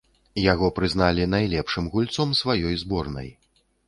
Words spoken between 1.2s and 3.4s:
найлепшым гульцом сваёй зборнай.